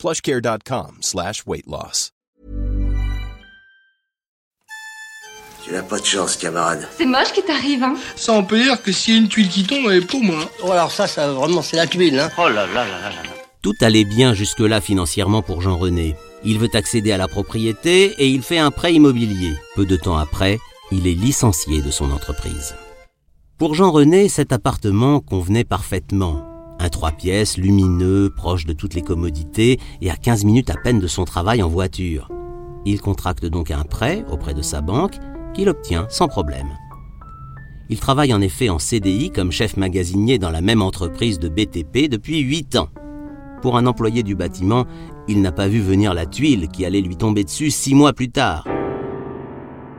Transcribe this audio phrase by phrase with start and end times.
[0.00, 2.10] plushcare.com slash weight loss.
[5.62, 6.88] Tu n'as pas de chance, camarade.
[6.96, 9.48] C'est moche qui t'arrive, hein Ça, on peut dire que s'il y a une tuile
[9.50, 10.50] qui tombe, elle est pour moi.
[10.64, 12.30] Oh, alors ça, ça vraiment, c'est la tuile, hein.
[12.38, 13.30] Oh là là là là là.
[13.62, 16.16] Tout allait bien jusque-là financièrement pour Jean-René.
[16.44, 19.54] Il veut accéder à la propriété et il fait un prêt immobilier.
[19.76, 20.58] Peu de temps après,
[20.90, 22.74] il est licencié de son entreprise.
[23.58, 26.49] Pour Jean-René, cet appartement convenait parfaitement.
[26.82, 30.98] Un trois pièces, lumineux, proche de toutes les commodités et à 15 minutes à peine
[30.98, 32.30] de son travail en voiture.
[32.86, 35.16] Il contracte donc un prêt auprès de sa banque
[35.52, 36.68] qu'il obtient sans problème.
[37.90, 42.08] Il travaille en effet en CDI comme chef magasinier dans la même entreprise de BTP
[42.08, 42.88] depuis 8 ans.
[43.60, 44.86] Pour un employé du bâtiment,
[45.28, 48.30] il n'a pas vu venir la tuile qui allait lui tomber dessus six mois plus
[48.30, 48.66] tard.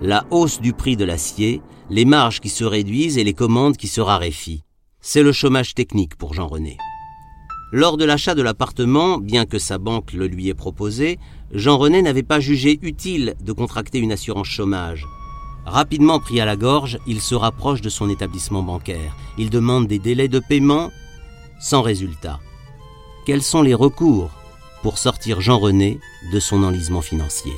[0.00, 3.88] La hausse du prix de l'acier, les marges qui se réduisent et les commandes qui
[3.88, 4.64] se raréfient.
[5.04, 6.78] C'est le chômage technique pour Jean-René.
[7.72, 11.18] Lors de l'achat de l'appartement, bien que sa banque le lui ait proposé,
[11.50, 15.04] Jean-René n'avait pas jugé utile de contracter une assurance chômage.
[15.66, 19.16] Rapidement pris à la gorge, il se rapproche de son établissement bancaire.
[19.38, 20.92] Il demande des délais de paiement
[21.60, 22.38] sans résultat.
[23.26, 24.30] Quels sont les recours
[24.82, 25.98] pour sortir Jean-René
[26.32, 27.52] de son enlisement financier?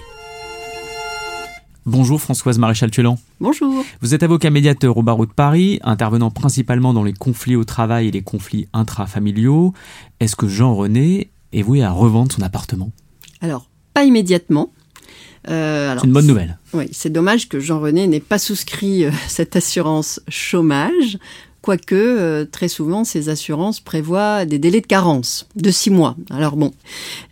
[1.87, 3.19] Bonjour Françoise Maréchal-Tuelan.
[3.41, 3.85] Bonjour.
[4.01, 8.09] Vous êtes avocat médiateur au barreau de Paris, intervenant principalement dans les conflits au travail
[8.09, 9.75] et les conflits intrafamiliaux.
[10.19, 12.91] Est-ce que Jean-René est voué à revendre son appartement?
[13.43, 14.73] Alors, pas immédiatement.
[15.51, 16.59] Euh, C'est une bonne nouvelle.
[16.73, 21.19] Oui, c'est dommage que Jean-René n'ait pas souscrit euh, cette assurance chômage,
[21.65, 26.15] quoique euh, très souvent ces assurances prévoient des délais de carence de six mois.
[26.29, 26.73] Alors bon,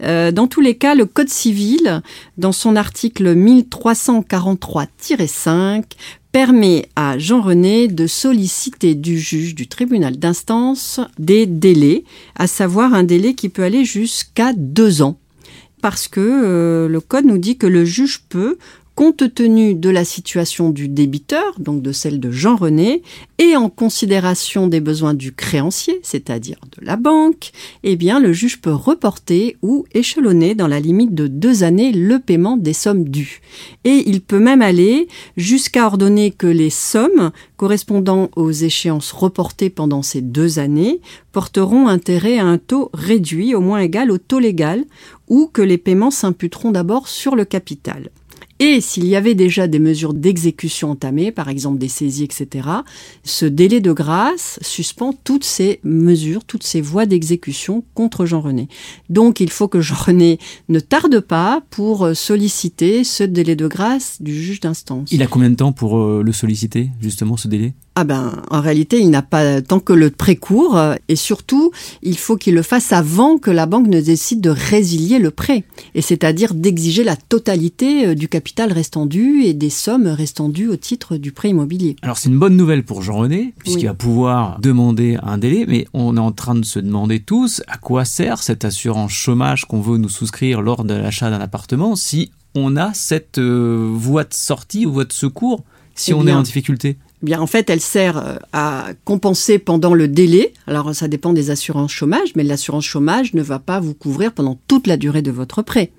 [0.03, 2.01] euh, dans tous les cas, le Code civil,
[2.39, 5.85] dans son article 1343-5,
[6.33, 12.05] permet à Jean-René de solliciter du juge du tribunal d'instance des délais,
[12.35, 15.19] à savoir un délai qui peut aller jusqu'à deux ans
[15.83, 18.57] parce que euh, le code nous dit que le juge peut,
[18.95, 23.03] compte tenu de la situation du débiteur, donc de celle de Jean-René,
[23.39, 28.61] et en considération des besoins du créancier, c'est-à-dire de la banque, eh bien le juge
[28.61, 33.41] peut reporter ou échelonner dans la limite de deux années le paiement des sommes dues.
[33.85, 40.03] Et il peut même aller jusqu'à ordonner que les sommes correspondant aux échéances reportées pendant
[40.03, 41.01] ces deux années
[41.33, 44.85] porteront intérêt à un taux réduit, au moins égal au taux légal,
[45.29, 48.11] ou que les paiements s'imputeront d'abord sur le capital.
[48.65, 52.69] Et s'il y avait déjà des mesures d'exécution entamées, par exemple des saisies, etc.,
[53.25, 58.69] ce délai de grâce suspend toutes ces mesures, toutes ces voies d'exécution contre Jean-René.
[59.11, 64.33] Donc il faut que Jean-René ne tarde pas pour solliciter ce délai de grâce du
[64.33, 65.11] juge d'instance.
[65.11, 67.75] Il a combien de temps pour euh, le solliciter, justement, ce délai?
[67.95, 71.73] Ah ben, en réalité, il n'a pas tant que le précourt, euh, et surtout,
[72.03, 75.65] il faut qu'il le fasse avant que la banque ne décide de résilier le prêt,
[75.95, 80.69] et c'est-à-dire d'exiger la totalité euh, du capital restant dû et des sommes restant dues
[80.69, 81.97] au titre du prêt immobilier.
[82.01, 83.87] Alors c'est une bonne nouvelle pour Jean-René, puisqu'il Oui.
[83.89, 87.77] va pouvoir demander un délai, mais on est en train de se demander tous à
[87.77, 92.31] quoi sert cette assurance chômage qu'on veut nous souscrire lors de l'achat d'un appartement si
[92.55, 95.63] on a cette euh, voie de sortie ou voie de secours
[95.95, 96.97] si Eh on est en difficulté?
[97.23, 100.53] Bien, en fait, elle sert euh, à compenser pendant le délai.
[100.67, 104.59] Alors, ça dépend des assurances chômage, mais l'assurance chômage ne va pas vous couvrir pendant
[104.67, 105.93] toute la durée de votre prêt.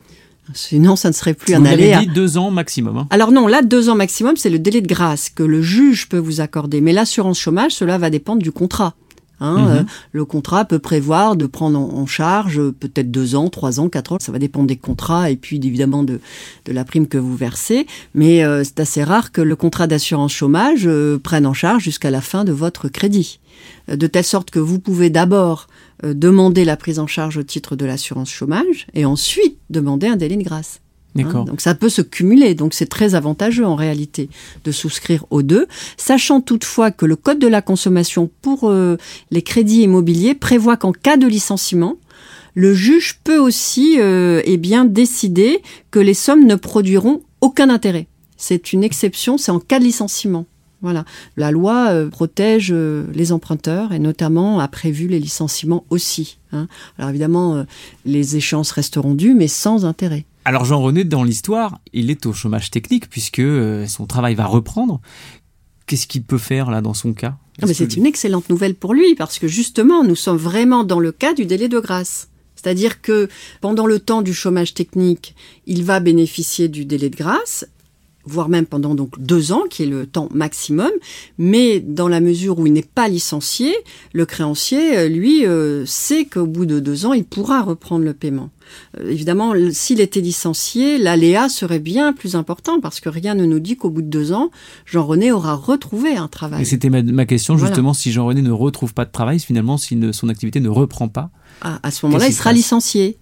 [0.53, 1.99] Sinon, ça ne serait plus un Vous avez aléa.
[2.01, 2.97] dit deux ans maximum.
[2.97, 3.07] hein.
[3.11, 6.17] Alors non, là, deux ans maximum, c'est le délai de grâce que le juge peut
[6.17, 6.81] vous accorder.
[6.81, 8.93] Mais l'assurance chômage, cela va dépendre du contrat.
[9.43, 9.77] Hein, Mhm.
[9.77, 9.83] euh,
[10.13, 13.89] le contrat peut prévoir de prendre en, en charge euh, peut-être deux ans, trois ans,
[13.89, 14.17] quatre ans.
[14.19, 16.19] Ça va dépendre des contrats et puis évidemment de,
[16.65, 17.85] de la prime que vous versez.
[18.15, 22.09] Mais euh, c'est assez rare que le contrat d'assurance chômage euh, prenne en charge jusqu'à
[22.09, 23.39] la fin de votre crédit.
[23.87, 25.67] De telle sorte que vous pouvez d'abord
[26.03, 30.35] demander la prise en charge au titre de l'assurance chômage et ensuite demander un délai
[30.37, 30.79] de grâce.
[31.19, 34.29] Hein, donc ça peut se cumuler, donc c'est très avantageux en réalité
[34.63, 35.67] de souscrire aux deux,
[35.97, 38.97] sachant toutefois que le Code de la consommation pour euh,
[39.29, 41.97] les crédits immobiliers prévoit qu'en cas de licenciement,
[42.55, 45.61] le juge peut aussi euh, eh bien décider
[45.91, 48.07] que les sommes ne produiront aucun intérêt.
[48.37, 50.45] C'est une exception, c'est en cas de licenciement.
[50.81, 51.05] Voilà,
[51.37, 56.39] la loi euh, protège les emprunteurs et notamment a prévu les licenciements aussi.
[56.51, 56.67] hein.
[56.97, 57.65] Alors évidemment,
[58.03, 60.25] les échéances resteront dues, mais sans intérêt.
[60.45, 65.01] Alors Jean-René, dans l'histoire, il est au chômage technique puisque euh, son travail va reprendre.
[65.85, 67.37] Qu'est-ce qu'il peut faire là dans son cas?
[67.61, 71.11] Ah, C'est une excellente nouvelle pour lui parce que justement, nous sommes vraiment dans le
[71.11, 72.29] cas du délai de grâce.
[72.55, 73.27] C'est-à-dire que
[73.61, 75.35] pendant le temps du chômage technique,
[75.65, 77.65] il va bénéficier du délai de grâce
[78.25, 80.91] voire même pendant donc deux ans, qui est le temps maximum.
[81.37, 83.75] Mais dans la mesure où il n'est pas licencié,
[84.13, 88.13] le créancier, euh, lui, euh, sait qu'au bout de deux ans, il pourra reprendre le
[88.13, 88.49] paiement.
[88.99, 93.59] Euh, évidemment, s'il était licencié, l'aléa serait bien plus important parce que rien ne nous
[93.59, 94.51] dit qu'au bout de deux ans,
[94.85, 96.61] Jean-René aura retrouvé un travail.
[96.61, 100.29] Et c'était ma, question justement, si Jean-René ne retrouve pas de travail, finalement, si son
[100.29, 101.29] activité ne reprend pas.
[101.61, 103.17] Ah, à ce moment-là, il sera licencié.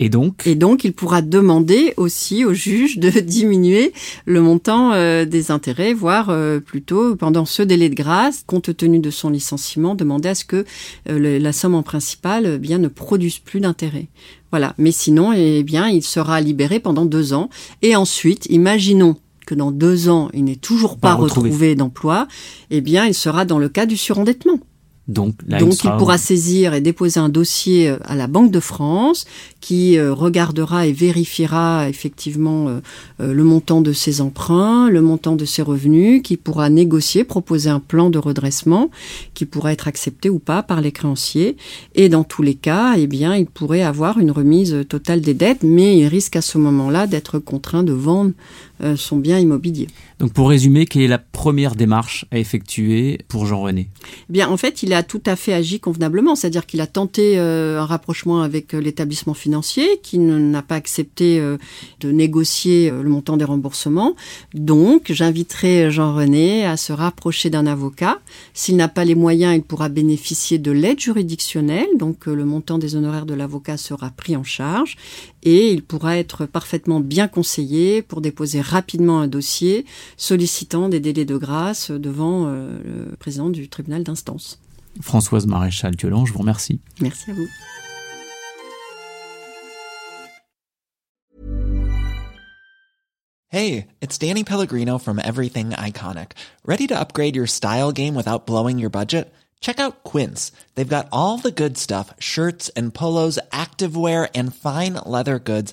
[0.00, 3.92] Et donc Et donc, il pourra demander aussi au juge de diminuer
[4.26, 8.98] le montant euh, des intérêts, voire euh, plutôt pendant ce délai de grâce, compte tenu
[8.98, 10.64] de son licenciement, demander à ce que
[11.08, 14.08] euh, la somme en principal bien ne produise plus d'intérêts.
[14.50, 14.74] Voilà.
[14.78, 17.48] Mais sinon, eh bien, il sera libéré pendant deux ans.
[17.82, 19.16] Et ensuite, imaginons
[19.46, 22.26] que dans deux ans, il n'est toujours pas, retrouvé d'emploi,
[22.70, 24.58] eh bien, il sera dans le cas du surendettement.
[25.06, 29.26] Donc, il, pourra saisir et déposer un dossier euh, à la Banque de France
[29.60, 32.80] qui euh, regardera et vérifiera effectivement euh,
[33.34, 37.80] le montant de ses emprunts, le montant de ses revenus, qui pourra négocier, proposer un
[37.80, 38.90] plan de redressement
[39.34, 41.58] qui pourra être accepté ou pas par les créanciers.
[41.94, 45.64] Et dans tous les cas, eh bien, il pourrait avoir une remise totale des dettes,
[45.64, 48.32] mais il risque à ce moment-là d'être contraint de vendre
[48.96, 49.86] son bien immobilier.
[50.18, 53.88] Donc pour résumer, quelle est la première démarche à effectuer pour Jean-René?
[54.28, 57.38] Eh Bien, en fait, il a tout à fait agi convenablement, c'est-à-dire qu'il a tenté
[57.38, 61.58] euh, un rapprochement avec euh, l'établissement financier, qui n'a pas accepté euh,
[62.00, 64.14] de négocier le montant des remboursements.
[64.54, 68.18] Donc, j'inviterai Jean-René à se rapprocher d'un avocat.
[68.52, 72.96] S'il n'a pas les moyens, il pourra bénéficier de l'aide juridictionnelle, donc le montant des
[72.96, 74.96] honoraires de l'avocat sera pris en charge
[75.44, 79.86] et il pourra être parfaitement bien conseillé pour déposer rapidement un dossier
[80.16, 82.80] sollicitant des délais de grâce devant euh,
[83.10, 84.58] le président du tribunal d'instance.
[85.00, 86.80] Françoise Maréchal Diolan, je vous remercie.
[87.00, 87.46] Merci à vous.
[93.48, 96.32] Hey, it's Danny Pellegrino from Everything Iconic.
[96.66, 99.32] Ready to upgrade your style game without blowing your budget?
[99.60, 100.50] Check out Quince.
[100.74, 105.72] They've got all the good stuff, shirts and polos, activewear and fine leather goods